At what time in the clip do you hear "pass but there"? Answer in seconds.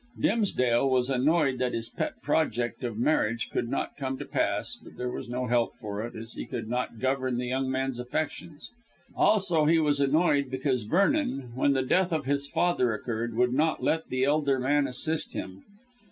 4.25-5.11